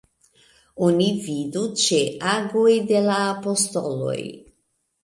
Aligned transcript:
Oni 0.87 1.09
vidu 1.25 1.63
ĉe 1.83 2.01
Agoj 2.33 2.67
de 2.95 3.05
la 3.11 3.21
Apostoloj. 3.39 4.21